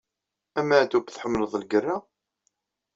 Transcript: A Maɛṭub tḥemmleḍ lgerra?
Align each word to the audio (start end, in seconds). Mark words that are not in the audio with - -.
A 0.59 0.61
Maɛṭub 0.67 1.05
tḥemmleḍ 1.09 1.53
lgerra? 1.61 1.97